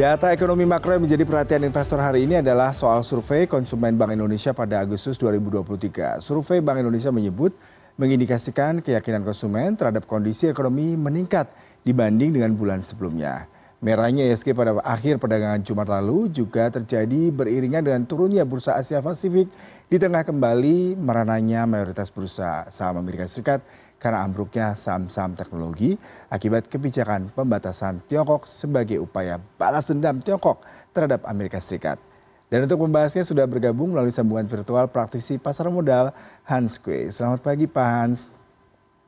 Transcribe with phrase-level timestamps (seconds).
[0.00, 4.56] Data ekonomi makro yang menjadi perhatian investor hari ini adalah soal survei konsumen Bank Indonesia
[4.56, 6.24] pada Agustus 2023.
[6.24, 7.52] Survei Bank Indonesia menyebut
[8.00, 11.52] mengindikasikan keyakinan konsumen terhadap kondisi ekonomi meningkat
[11.84, 13.44] dibanding dengan bulan sebelumnya.
[13.84, 19.52] Merahnya ISG pada akhir perdagangan Jumat lalu juga terjadi beriringan dengan turunnya bursa Asia Pasifik
[19.92, 23.60] di tengah kembali merananya mayoritas bursa saham Amerika Serikat
[24.00, 26.00] karena ambruknya saham-saham teknologi
[26.32, 30.64] akibat kebijakan pembatasan Tiongkok sebagai upaya balas dendam Tiongkok
[30.96, 32.00] terhadap Amerika Serikat.
[32.50, 36.10] Dan untuk membahasnya sudah bergabung melalui sambungan virtual praktisi pasar modal
[36.42, 37.06] Hans Kue.
[37.12, 38.40] Selamat pagi Pak Hans.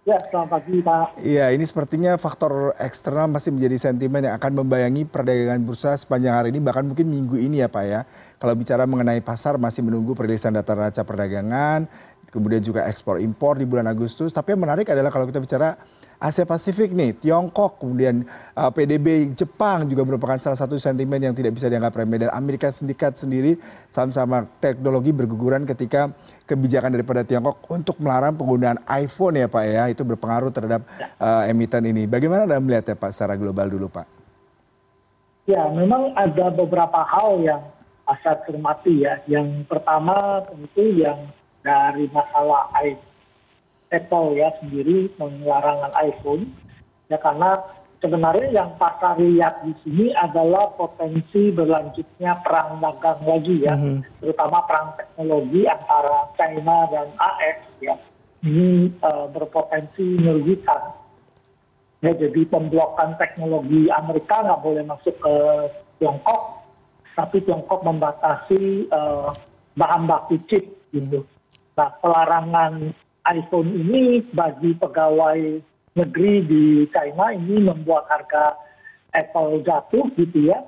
[0.03, 1.23] Ya, selamat pagi Pak.
[1.23, 6.51] Iya, ini sepertinya faktor eksternal masih menjadi sentimen yang akan membayangi perdagangan bursa sepanjang hari
[6.51, 8.03] ini, bahkan mungkin minggu ini ya Pak ya.
[8.43, 11.87] Kalau bicara mengenai pasar masih menunggu perilisan data neraca perdagangan,
[12.31, 14.31] kemudian juga ekspor impor di bulan Agustus.
[14.31, 15.75] Tapi yang menarik adalah kalau kita bicara
[16.23, 18.23] Asia Pasifik nih, Tiongkok, kemudian
[18.55, 22.71] uh, PDB Jepang juga merupakan salah satu sentimen yang tidak bisa dianggap remeh dan Amerika
[22.71, 23.59] Serikat sendiri
[23.91, 26.15] sama-sama teknologi berguguran ketika
[26.47, 30.87] kebijakan daripada Tiongkok untuk melarang penggunaan iPhone ya Pak ya, itu berpengaruh terhadap
[31.19, 32.07] uh, emiten ini.
[32.07, 34.07] Bagaimana Anda melihat ya Pak secara global dulu Pak?
[35.51, 37.67] Ya, memang ada beberapa hal yang
[38.07, 39.19] pasar cermati ya.
[39.27, 42.71] Yang pertama tentu yang dari masalah
[43.93, 46.51] Apple ya sendiri melarangan iPhone
[47.07, 47.61] ya karena
[48.03, 53.99] sebenarnya yang pasar lihat di sini adalah potensi berlanjutnya perang dagang lagi ya, mm -hmm.
[54.19, 57.95] terutama perang teknologi antara China dan AS ya.
[58.43, 60.99] Ini uh, berpotensi merugikan.
[62.03, 65.35] Ya, jadi pemblokan teknologi Amerika nggak boleh masuk ke
[66.03, 66.67] Tiongkok,
[67.15, 69.31] tapi Tiongkok membatasi uh,
[69.79, 71.23] bahan baku chip gitu.
[71.79, 72.93] Nah, pelarangan
[73.33, 75.41] iphone ini bagi pegawai
[75.97, 78.57] negeri di china ini membuat harga
[79.13, 80.61] apple jatuh gitu ya.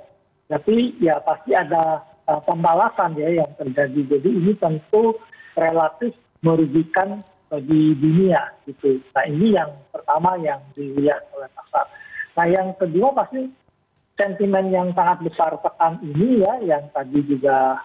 [0.49, 4.17] Tapi ya pasti ada uh, pembalasan ya yang terjadi.
[4.17, 5.17] Jadi ini tentu
[5.57, 6.13] relatif
[6.45, 9.01] merugikan bagi dunia gitu.
[9.17, 11.87] Nah ini yang pertama yang dilihat oleh pasar
[12.35, 13.47] nah yang kedua pasti
[14.19, 17.79] sentimen yang sangat besar pekan ini ya yang tadi juga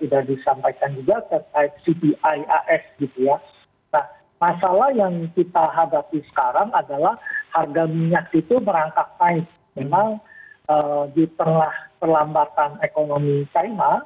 [0.00, 3.36] sudah disampaikan juga terkait CPI AS gitu ya.
[4.40, 7.20] Masalah yang kita hadapi sekarang adalah
[7.52, 9.44] harga minyak itu merangkak naik.
[9.76, 10.16] Memang
[10.64, 11.68] uh, di tengah
[12.00, 14.00] perlambatan ekonomi China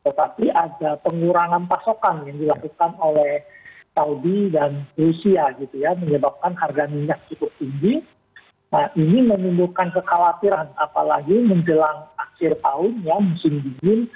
[0.00, 3.42] tetapi ada pengurangan pasokan yang dilakukan oleh
[3.90, 8.00] Saudi dan Rusia gitu ya menyebabkan harga minyak cukup tinggi.
[8.70, 14.08] Nah ini menimbulkan kekhawatiran apalagi menjelang akhir tahun ya musim dingin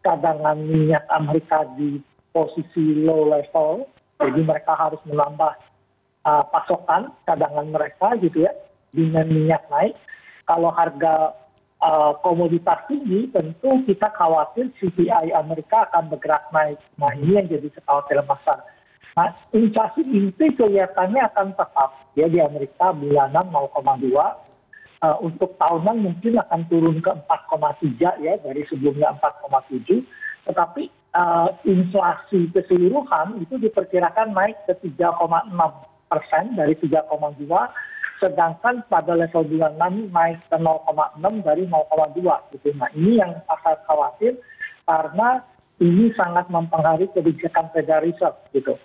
[0.00, 2.00] cadangan minyak Amerika di
[2.34, 3.86] posisi low level.
[4.20, 5.52] Jadi mereka harus menambah
[6.28, 8.52] uh, pasokan cadangan mereka gitu ya
[8.92, 9.96] dengan minyak naik.
[10.44, 11.32] Kalau harga
[11.80, 16.76] uh, komoditas tinggi tentu kita khawatir CPI Amerika akan bergerak naik.
[17.00, 18.60] Nah ini yang jadi kekhawatiran pasar
[19.18, 24.49] nah inflasi inti kelihatannya akan tetap ya di Amerika bulanan 0,2 Uh,
[25.24, 30.04] untuk tahunan mungkin akan turun ke 4,3 ya dari sebelumnya 4,7
[30.44, 35.16] tetapi uh, inflasi keseluruhan itu diperkirakan naik ke 3,6
[36.10, 37.08] persen dari 3,2
[38.20, 42.68] sedangkan pada level bulanan naik ke 0,6 dari 0,2 gitu.
[42.76, 44.36] Nah ini yang pasar khawatir
[44.84, 45.40] karena
[45.80, 48.76] ini sangat mempengaruhi kebijakan Federal Reserve gitu.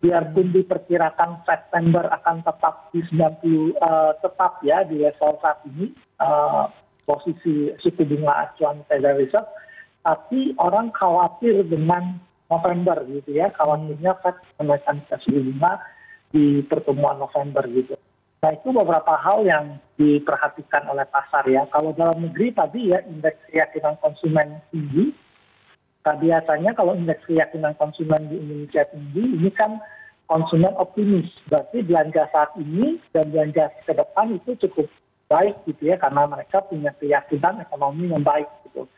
[0.00, 5.92] Biarpun diperkirakan September akan tetap di 90 uh, eh, tetap ya di level saat ini
[6.24, 6.72] uh,
[7.04, 9.48] posisi suku bunga acuan Federal Reserve
[10.00, 12.16] tapi orang khawatir dengan
[12.48, 15.78] November gitu ya, khawatirnya Fed menaikkan suku bunga
[16.32, 17.94] di pertemuan November gitu.
[18.40, 21.68] Nah itu beberapa hal yang diperhatikan oleh pasar ya.
[21.68, 25.12] Kalau dalam negeri tadi ya indeks keyakinan konsumen tinggi.
[26.00, 29.76] Nah, biasanya kalau indeks keyakinan konsumen di Indonesia tinggi, ini kan
[30.24, 31.28] konsumen optimis.
[31.46, 34.88] Berarti belanja saat ini dan belanja ke depan itu cukup
[35.28, 38.88] baik gitu ya, karena mereka punya keyakinan ekonomi yang baik gitu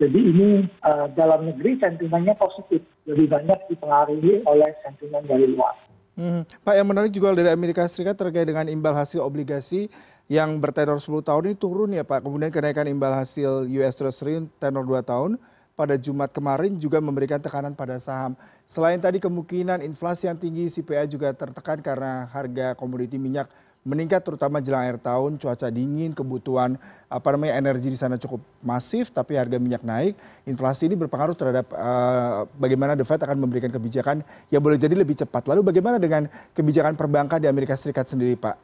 [0.00, 5.76] jadi ini uh, dalam negeri sentimennya positif lebih banyak dipengaruhi oleh sentimen dari luar.
[6.16, 6.48] Hmm.
[6.64, 9.92] Pak yang menarik juga dari Amerika Serikat terkait dengan imbal hasil obligasi
[10.32, 12.24] yang bertenor 10 tahun ini turun ya Pak.
[12.24, 15.36] Kemudian kenaikan imbal hasil US Treasury tenor 2 tahun
[15.80, 18.36] pada Jumat kemarin juga memberikan tekanan pada saham.
[18.68, 23.48] Selain tadi kemungkinan inflasi yang tinggi, CPI juga tertekan karena harga komoditi minyak
[23.80, 26.76] meningkat terutama jelang akhir tahun, cuaca dingin, kebutuhan
[27.08, 31.72] apa namanya energi di sana cukup masif, tapi harga minyak naik, inflasi ini berpengaruh terhadap
[31.72, 34.20] uh, bagaimana The Fed akan memberikan kebijakan
[34.52, 35.48] yang boleh jadi lebih cepat.
[35.48, 38.56] Lalu bagaimana dengan kebijakan perbankan di Amerika Serikat sendiri, Pak?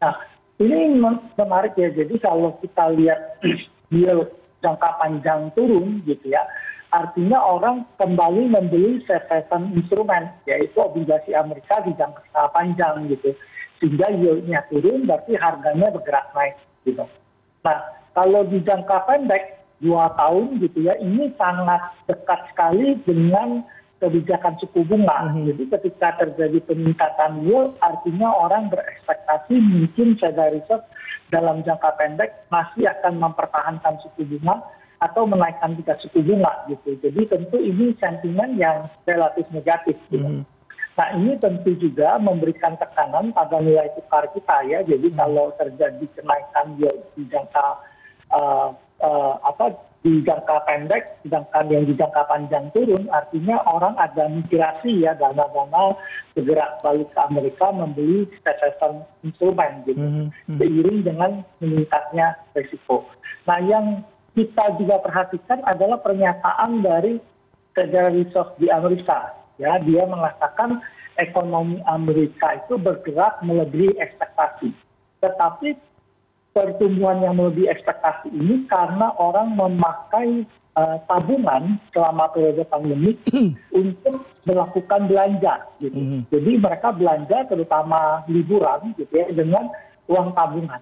[0.00, 0.16] Nah,
[0.56, 0.96] ini
[1.36, 3.20] menarik ya jadi kalau kita lihat
[3.92, 6.42] yield jangka panjang turun gitu ya
[6.92, 13.34] artinya orang kembali membeli safe haven instrumen yaitu obligasi Amerika di jangka panjang gitu
[13.82, 16.56] sehingga yieldnya turun berarti harganya bergerak naik
[16.86, 17.04] gitu
[17.66, 17.78] nah
[18.12, 23.66] kalau di jangka pendek dua tahun gitu ya ini sangat dekat sekali dengan
[24.02, 25.30] kebijakan suku bunga.
[25.30, 25.46] Mm-hmm.
[25.54, 30.82] Jadi ketika terjadi peningkatan yield, artinya orang berekspektasi mungkin Federal Reserve
[31.32, 34.60] dalam jangka pendek masih akan mempertahankan suku bunga
[35.00, 36.92] atau menaikkan tingkat suku bunga gitu.
[37.00, 39.96] Jadi tentu ini sentimen yang relatif negatif.
[40.12, 40.20] Gitu.
[40.20, 40.44] Mm-hmm.
[40.92, 44.84] Nah ini tentu juga memberikan tekanan pada nilai tukar kita ya.
[44.84, 45.18] Jadi mm-hmm.
[45.24, 47.66] kalau terjadi kenaikan yield di jangka
[48.30, 48.68] uh,
[49.00, 55.06] uh, apa di jangka pendek, sedangkan yang di jangka panjang turun, artinya orang ada migrasi
[55.06, 55.94] ya dana-dana
[56.34, 58.82] bergerak balik ke Amerika membeli safe
[59.22, 60.58] instrumen gitu, mm -hmm.
[60.58, 61.32] seiring dengan
[61.62, 63.06] meningkatnya risiko.
[63.46, 64.02] Nah yang
[64.34, 67.22] kita juga perhatikan adalah pernyataan dari
[67.78, 69.30] Federal Reserve di Amerika,
[69.62, 70.82] ya dia mengatakan
[71.22, 74.74] ekonomi Amerika itu bergerak melebihi ekspektasi.
[75.22, 75.91] Tetapi
[76.52, 80.44] pertumbuhan yang melebihi ekspektasi ini karena orang memakai
[80.76, 83.16] uh, tabungan selama periode pandemi
[83.80, 85.96] untuk melakukan belanja gitu.
[85.96, 86.20] Mm -hmm.
[86.28, 89.72] Jadi mereka belanja terutama liburan gitu ya dengan
[90.08, 90.80] uang tabungan.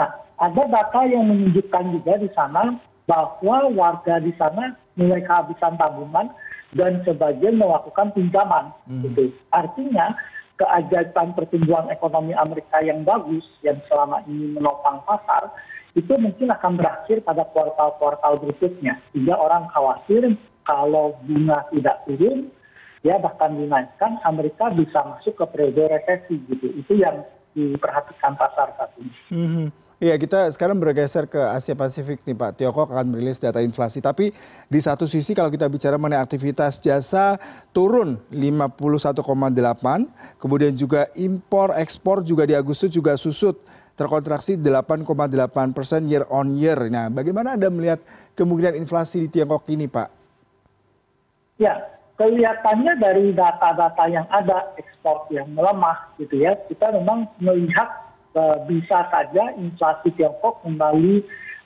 [0.00, 0.10] Nah,
[0.40, 6.32] ada data yang menunjukkan juga di sana bahwa warga di sana mulai kehabisan tabungan
[6.72, 9.02] dan sebagian melakukan pinjaman mm -hmm.
[9.08, 9.24] gitu.
[9.52, 10.16] Artinya
[10.60, 15.52] keajaiban pertumbuhan ekonomi Amerika yang bagus yang selama ini menopang pasar
[15.92, 22.48] itu mungkin akan berakhir pada kuartal-kuartal berikutnya sehingga orang khawatir kalau bunga tidak turun
[23.04, 28.92] ya bahkan dinaikkan Amerika bisa masuk ke periode resesi gitu itu yang diperhatikan pasar saat
[28.96, 29.12] ini.
[29.28, 29.66] Mm -hmm.
[30.02, 32.58] Iya, kita sekarang bergeser ke Asia Pasifik nih Pak.
[32.58, 34.02] Tiongkok akan merilis data inflasi.
[34.02, 34.34] Tapi
[34.66, 37.38] di satu sisi kalau kita bicara mengenai aktivitas jasa
[37.70, 38.82] turun 51,8.
[40.42, 43.62] Kemudian juga impor ekspor juga di Agustus juga susut
[43.94, 45.06] terkontraksi 8,8
[45.70, 46.82] persen year on year.
[46.90, 48.02] Nah, bagaimana Anda melihat
[48.34, 50.10] kemungkinan inflasi di Tiongkok ini Pak?
[51.62, 51.78] Ya,
[52.18, 58.11] kelihatannya dari data-data yang ada ekspor yang melemah gitu ya, kita memang melihat
[58.64, 61.20] bisa saja inflasi tiongkok kembali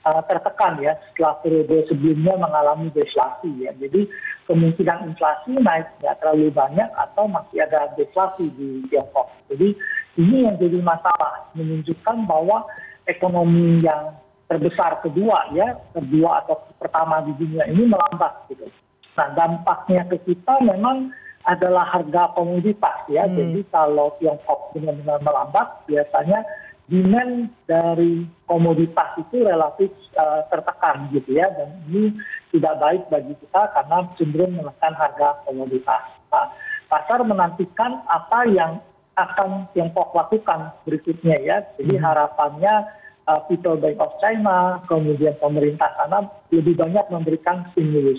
[0.07, 3.75] uh, tertekan ya setelah periode sebelumnya mengalami deflasi ya.
[3.75, 4.07] Jadi
[4.47, 9.27] kemungkinan inflasi naik nggak terlalu banyak atau masih ada deflasi di Tiongkok.
[9.51, 9.75] Jadi
[10.17, 12.65] ini yang jadi masalah menunjukkan bahwa
[13.11, 14.15] ekonomi yang
[14.47, 18.71] terbesar kedua ya kedua atau pertama di dunia ini melambat gitu.
[19.19, 21.11] Nah dampaknya ke kita memang
[21.47, 23.25] adalah harga komoditas ya.
[23.25, 23.39] Hmm.
[23.39, 26.43] Jadi kalau Tiongkok benar-benar melambat, biasanya
[26.91, 31.47] demand dari komoditas itu relatif uh, tertekan gitu ya.
[31.55, 32.19] Dan ini
[32.51, 36.03] tidak baik bagi kita karena cenderung menekan harga komoditas.
[36.35, 36.51] Nah,
[36.91, 38.83] pasar menantikan apa yang
[39.17, 41.57] akan Tiongkok lakukan berikutnya ya.
[41.79, 42.03] Jadi hmm.
[42.03, 42.75] harapannya
[43.31, 48.19] uh, People Bank of China, kemudian pemerintah sana lebih banyak memberikan stimulus.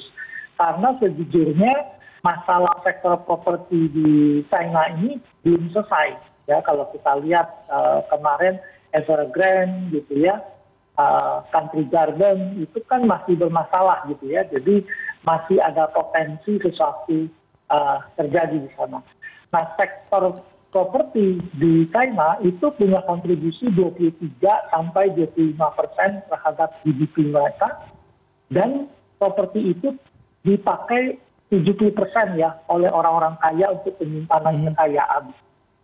[0.58, 6.18] Karena sejujurnya masalah sektor properti di China ini belum selesai.
[6.48, 8.58] Ya kalau kita lihat uh, kemarin
[8.96, 10.40] Evergrande gitu ya
[10.98, 14.44] uh, Country Garden itu kan masih bermasalah gitu ya.
[14.50, 14.84] Jadi
[15.24, 17.30] masih ada potensi sesuatu
[17.72, 19.00] uh, terjadi di sana.
[19.54, 20.42] Nah sektor
[20.74, 27.88] properti di China itu punya kontribusi 23 sampai 25 persen terhadap GDP mereka.
[28.48, 28.88] Dan
[29.20, 29.92] properti itu
[30.48, 34.66] dipakai 70 persen ya oleh orang-orang kaya untuk penyimpanan hmm.
[34.72, 35.26] kekayaan.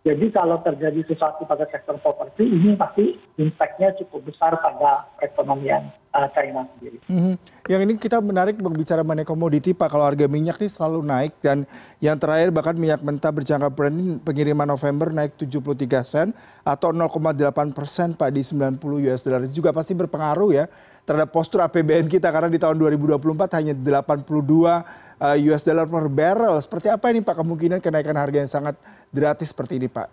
[0.04, 5.88] Jadi kalau terjadi sesuatu pada sektor properti ini pasti impact-nya cukup besar pada perekonomian
[6.30, 6.98] China sendiri.
[7.10, 7.34] -hmm.
[7.66, 9.88] Yang ini kita menarik berbicara mengenai komoditi Pak.
[9.90, 11.66] Kalau harga minyak ini selalu naik dan
[11.98, 16.28] yang terakhir bahkan minyak mentah berjangka Brent pengiriman November naik 73 sen
[16.62, 18.78] atau 0,8 persen Pak di 90
[19.10, 19.42] US dollar.
[19.50, 20.64] Juga pasti berpengaruh ya
[21.04, 26.54] terhadap postur APBN kita karena di tahun 2024 hanya 82 US uh, dollar per barrel.
[26.62, 28.78] Seperti apa ini Pak kemungkinan kenaikan harga yang sangat
[29.10, 30.08] gratis seperti ini Pak?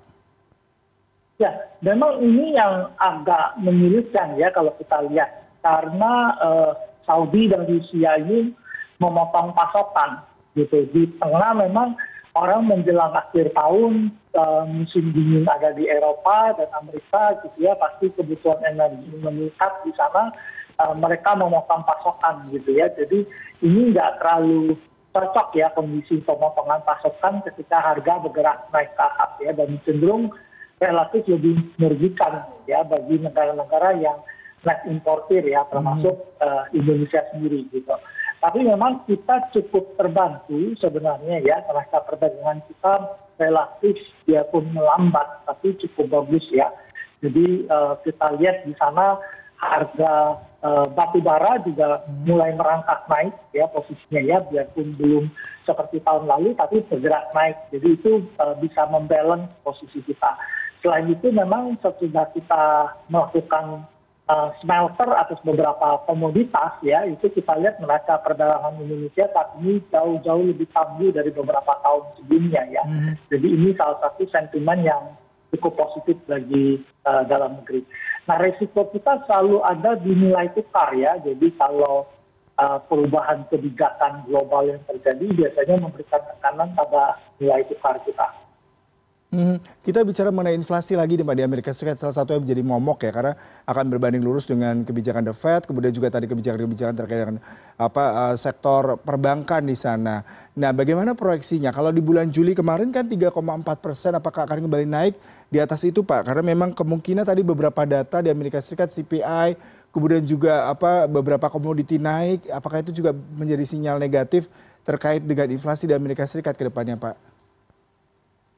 [1.41, 6.71] Ya, memang ini yang agak menyulitkan ya kalau kita lihat karena uh,
[7.05, 8.53] Saudi dan Rusia ini
[9.01, 10.21] memotong pasokan
[10.53, 10.85] gitu.
[10.93, 11.97] Di tengah memang
[12.37, 18.13] orang menjelang akhir tahun uh, musim dingin ada di Eropa dan Amerika gitu ya pasti
[18.13, 20.31] kebutuhan energi meningkat di sana
[20.79, 22.87] uh, mereka memotong pasokan gitu ya.
[22.93, 23.25] Jadi
[23.65, 24.77] ini nggak terlalu
[25.11, 30.31] cocok ya kondisi pemotongan pasokan ketika harga bergerak naik ke atas ya dan cenderung
[30.79, 34.17] relatif lebih merugikan ya bagi negara-negara yang
[34.61, 37.93] net importer ya termasuk uh, Indonesia sendiri gitu.
[38.41, 42.93] Tapi memang kita cukup terbantu sebenarnya ya neraca perdagangan kita
[43.37, 43.97] relatif
[44.49, 46.69] pun melambat tapi cukup bagus ya.
[47.21, 49.21] Jadi uh, kita lihat di sana
[49.61, 55.25] harga uh, batu bara juga mulai merangkak naik ya posisinya ya biarpun belum
[55.61, 57.57] seperti tahun lalu tapi bergerak naik.
[57.69, 60.33] Jadi itu uh, bisa membalance posisi kita.
[60.81, 63.85] Selain itu memang sesudah kita melakukan
[64.63, 70.71] smelter atas beberapa komoditas ya itu kita lihat neraca perdagangan Indonesia saat ini jauh-jauh lebih
[70.71, 72.83] tangguh dari beberapa tahun sebelumnya ya.
[72.87, 73.13] Hmm.
[73.27, 75.03] Jadi ini salah satu sentimen yang
[75.51, 77.83] cukup positif bagi uh, dalam negeri.
[78.29, 81.19] Nah resiko kita selalu ada di nilai tukar ya.
[81.19, 82.07] Jadi kalau
[82.55, 88.27] uh, perubahan kebijakan global yang terjadi biasanya memberikan tekanan pada nilai tukar kita.
[89.31, 92.67] Hmm, kita bicara mengenai inflasi lagi nih Pak di Amerika Serikat salah satu yang menjadi
[92.67, 93.33] momok ya karena
[93.63, 97.39] akan berbanding lurus dengan kebijakan The Fed kemudian juga tadi kebijakan-kebijakan terkait dengan
[97.79, 100.19] apa uh, sektor perbankan di sana.
[100.59, 101.71] Nah, bagaimana proyeksinya?
[101.71, 103.31] Kalau di bulan Juli kemarin kan 3,4
[103.79, 105.15] persen, apakah akan kembali naik
[105.47, 106.27] di atas itu Pak?
[106.27, 109.55] Karena memang kemungkinan tadi beberapa data di Amerika Serikat CPI
[109.95, 114.51] kemudian juga apa beberapa komoditi naik, apakah itu juga menjadi sinyal negatif
[114.83, 117.15] terkait dengan inflasi di Amerika Serikat ke depannya Pak?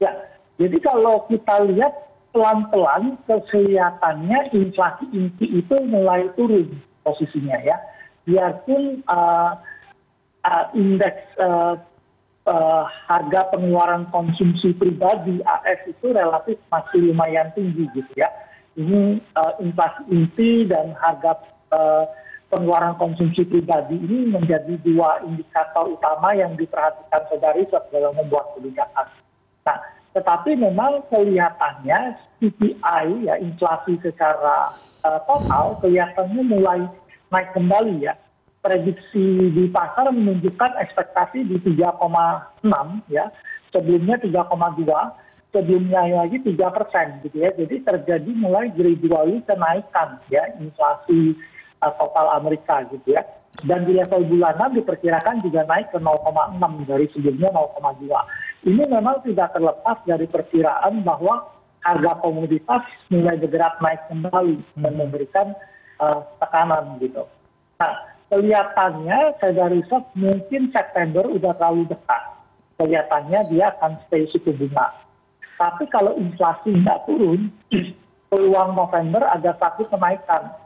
[0.02, 1.92] Ya, jadi kalau kita lihat
[2.34, 7.78] pelan pelan kelihatannya inflasi inti itu mulai turun posisinya ya
[8.26, 9.54] biarpun uh,
[10.42, 11.78] uh, indeks uh,
[13.08, 18.28] harga pengeluaran konsumsi pribadi AS itu relatif masih lumayan tinggi gitu ya
[18.74, 21.38] ini uh, inflasi inti dan harga
[21.70, 22.04] uh,
[22.50, 29.10] pengeluaran konsumsi pribadi ini menjadi dua indikator utama yang diperhatikan saudari dalam membuat kebijakan.
[29.66, 29.78] Nah,
[30.14, 34.70] tetapi memang kelihatannya CPI ya inflasi secara
[35.02, 36.86] uh, total kelihatannya mulai
[37.34, 38.14] naik kembali ya.
[38.64, 42.00] Prediksi di pasar menunjukkan ekspektasi di 3,6
[43.12, 43.28] ya,
[43.68, 44.88] sebelumnya 3,2,
[45.52, 47.52] sebelumnya lagi 3 persen gitu ya.
[47.60, 51.36] Jadi terjadi mulai gradually kenaikan ya inflasi
[51.84, 53.26] uh, total Amerika gitu ya.
[53.68, 58.08] Dan di level bulanan diperkirakan juga naik ke 0,6 dari sebelumnya 0,2
[58.64, 61.52] ini memang tidak terlepas dari perkiraan bahwa
[61.84, 65.00] harga komoditas mulai bergerak naik kembali dan hmm.
[65.04, 65.46] memberikan
[66.00, 67.28] uh, tekanan gitu.
[67.76, 67.92] Nah,
[68.32, 72.22] kelihatannya Federal Reserve mungkin September udah terlalu dekat.
[72.80, 74.90] Kelihatannya dia akan stay suku bunga.
[75.60, 77.52] Tapi kalau inflasi nggak turun,
[78.32, 80.56] peluang November ada satu kenaikan.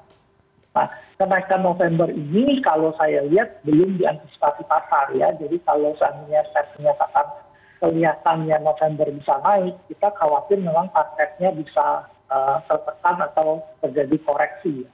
[0.72, 0.86] Nah,
[1.18, 5.34] kenaikan November ini kalau saya lihat belum diantisipasi pasar ya.
[5.34, 7.26] Jadi kalau seandainya Fed menyatakan
[7.78, 14.86] kelihatannya November bisa naik, kita khawatir memang targetnya bisa uh, tertekan atau terjadi koreksi.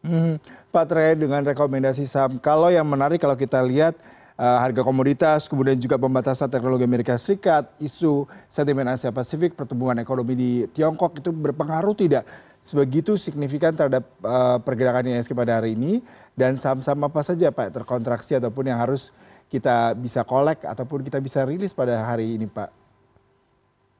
[0.00, 0.40] Hmm,
[0.72, 4.00] Pak Tre dengan rekomendasi saham, kalau yang menarik kalau kita lihat
[4.40, 10.32] uh, harga komoditas, kemudian juga pembatasan teknologi Amerika Serikat, isu sentimen Asia Pasifik, pertumbuhan ekonomi
[10.32, 12.24] di Tiongkok itu berpengaruh tidak
[12.64, 16.00] sebegitu signifikan terhadap uh, pergerakan ISG pada hari ini
[16.36, 19.12] dan saham-saham apa saja Pak terkontraksi ataupun yang harus
[19.50, 22.70] kita bisa kolek ataupun kita bisa rilis pada hari ini Pak?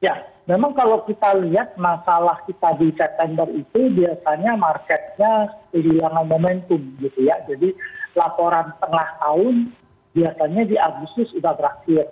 [0.01, 0.17] Ya,
[0.49, 7.37] memang kalau kita lihat masalah kita di September itu biasanya marketnya kehilangan momentum gitu ya.
[7.45, 7.75] Jadi
[8.17, 9.69] laporan tengah tahun
[10.17, 12.09] biasanya di Agustus sudah berakhir.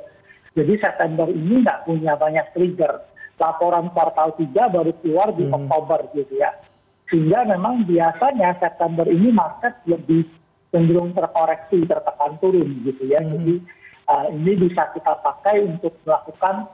[0.53, 3.10] Jadi September ini nggak punya banyak trigger.
[3.39, 5.55] Laporan kuartal 3 baru keluar di hmm.
[5.55, 6.51] Oktober gitu ya.
[7.10, 10.27] Sehingga memang biasanya September ini market lebih
[10.69, 13.31] cenderung terkoreksi tertekan turun gitu ya hmm.
[13.33, 13.55] jadi
[14.09, 16.65] uh, ini bisa kita pakai untuk melakukan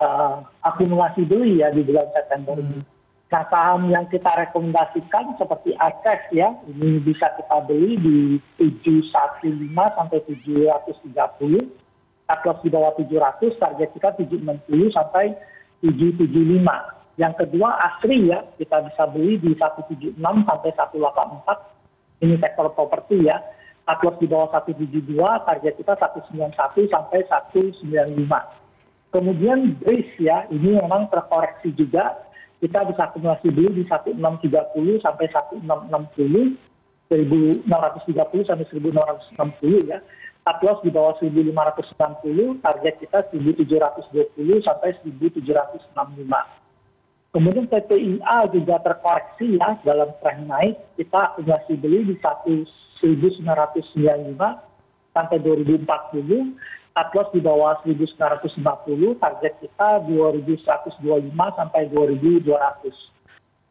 [0.00, 2.80] uh, akumulasi beli ya di bulan September ini.
[2.80, 2.94] Hmm.
[3.26, 8.16] Nah saham yang kita rekomendasikan seperti Aces ya, ini bisa kita beli di
[8.62, 11.66] 715 sampai 730,
[12.30, 15.34] cut loss di bawah 700, target kita 760 sampai
[15.82, 17.18] 775.
[17.18, 21.75] Yang kedua Asri ya, kita bisa beli di 176 sampai 184,
[22.20, 23.42] ini sektor properti ya
[23.86, 28.66] cut loss di bawah 172 target kita 191 sampai 195
[29.16, 32.20] kemudian base ya ini memang terkoreksi juga.
[32.56, 36.56] Kita bisa akumulasi dulu di 1630 sampai 1660
[37.68, 40.00] 1630 sampai 1660 ya.
[40.46, 45.92] Cut loss di bawah 1590 target kita 1720 sampai 1765
[47.36, 50.80] Kemudian PPIA juga terkoreksi ya dalam tren naik.
[50.96, 53.44] Kita masih beli di 1995
[55.12, 56.56] sampai 2040.
[56.96, 62.56] cut loss di bawah 1950, target kita 2125 sampai 2200.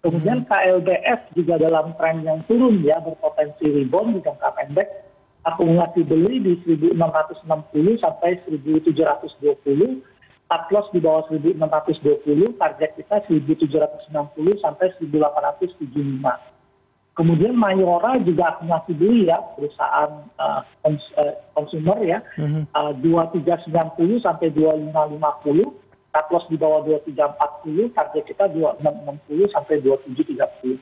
[0.06, 5.10] Kemudian KLDF juga dalam tren yang turun ya, berpotensi rebound di jangka pendek.
[5.42, 10.06] Akumulasi beli di 1660 sampai 1720.
[10.46, 14.14] Cut loss di bawah 1620, target kita 1760
[14.62, 16.22] sampai 1875.
[17.16, 22.20] Kemudian Mayora juga akumulasi beli ya, perusahaan uh, kons uh, consumer ya,
[22.76, 25.86] uh, 2390 sampai 2550
[26.16, 30.80] cut loss di bawah 2340, target kita 2660 sampai 2730.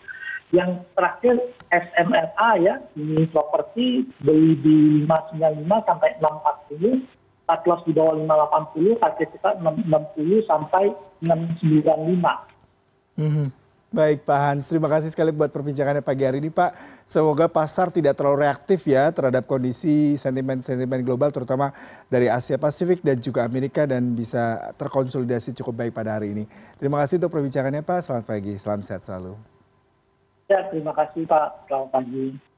[0.54, 1.36] Yang terakhir
[1.74, 4.78] SMRA ya, ini properti beli di
[5.10, 7.02] 595 sampai 640,
[7.44, 10.86] cut loss di bawah 580, target kita 660 sampai
[11.22, 13.20] 695.
[13.20, 13.48] Mm -hmm.
[13.94, 16.74] Baik Pak Hans, terima kasih sekali buat perbincangannya pagi hari ini Pak.
[17.06, 21.70] Semoga pasar tidak terlalu reaktif ya terhadap kondisi sentimen-sentimen global terutama
[22.10, 26.50] dari Asia Pasifik dan juga Amerika dan bisa terkonsolidasi cukup baik pada hari ini.
[26.82, 29.38] Terima kasih untuk perbincangannya Pak, selamat pagi, selamat sehat selalu.
[30.50, 32.53] Ya, terima kasih Pak, selamat pagi.